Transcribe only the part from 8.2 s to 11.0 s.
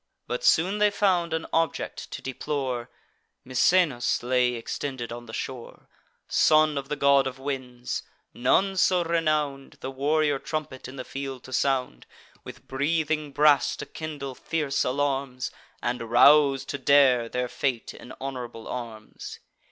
none so renown'd The warrior trumpet in